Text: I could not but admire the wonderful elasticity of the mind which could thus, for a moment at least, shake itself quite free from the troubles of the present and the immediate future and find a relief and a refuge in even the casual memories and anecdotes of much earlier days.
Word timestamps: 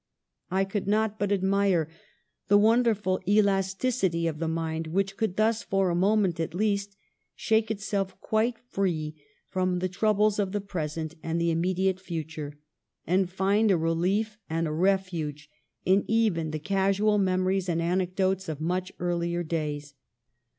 I 0.49 0.65
could 0.65 0.87
not 0.87 1.19
but 1.19 1.31
admire 1.31 1.87
the 2.47 2.57
wonderful 2.57 3.21
elasticity 3.27 4.25
of 4.25 4.39
the 4.39 4.47
mind 4.47 4.87
which 4.87 5.15
could 5.15 5.35
thus, 5.37 5.61
for 5.61 5.91
a 5.91 5.95
moment 5.95 6.39
at 6.39 6.55
least, 6.55 6.95
shake 7.35 7.69
itself 7.69 8.19
quite 8.19 8.57
free 8.57 9.15
from 9.47 9.77
the 9.77 9.87
troubles 9.87 10.39
of 10.39 10.53
the 10.53 10.59
present 10.59 11.13
and 11.21 11.39
the 11.39 11.51
immediate 11.51 11.99
future 11.99 12.57
and 13.05 13.29
find 13.29 13.69
a 13.69 13.77
relief 13.77 14.39
and 14.49 14.67
a 14.67 14.71
refuge 14.73 15.51
in 15.85 16.03
even 16.07 16.49
the 16.49 16.57
casual 16.57 17.19
memories 17.19 17.69
and 17.69 17.79
anecdotes 17.79 18.49
of 18.49 18.59
much 18.59 18.91
earlier 18.99 19.43
days. 19.43 19.93